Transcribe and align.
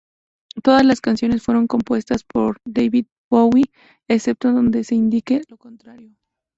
Todas 0.63 0.83
las 0.83 0.99
canciones 0.99 1.43
fueron 1.43 1.67
compuestas 1.67 2.23
por 2.23 2.59
David 2.65 3.05
Bowie, 3.29 3.65
excepto 4.07 4.51
donde 4.51 4.83
se 4.83 4.95
indique 4.95 5.43
lo 5.47 5.57
contrario. 5.59 6.17